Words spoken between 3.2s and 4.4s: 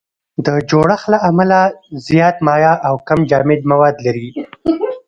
جامد مواد لري.